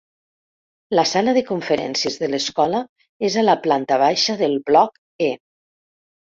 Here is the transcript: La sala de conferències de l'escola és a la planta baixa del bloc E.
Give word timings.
La 0.99 1.01
sala 1.09 1.35
de 1.37 1.43
conferències 1.49 2.17
de 2.21 2.29
l'escola 2.35 2.79
és 3.29 3.37
a 3.37 3.45
la 3.45 3.57
planta 3.67 4.01
baixa 4.05 4.37
del 4.41 4.57
bloc 4.71 4.99
E. 5.29 5.31